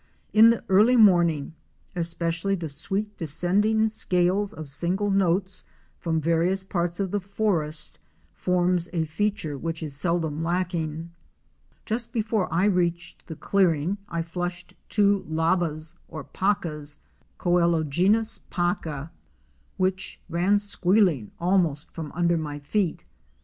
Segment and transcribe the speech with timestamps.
[0.33, 1.53] In the early morning
[1.95, 5.63] especially, the sweet descending scales of single nates
[5.99, 7.99] from various parts of the forest
[8.33, 11.11] forms a feature which is seldom lacking.
[11.85, 11.85] JUNGLE LIFE AT AREMU.
[11.85, 16.97] 305 Just before I reached the clearing I flushed two labbas or pacas
[17.37, 19.11] (Coelogenys paca)
[19.77, 23.03] which ran squealing almost from under my feet.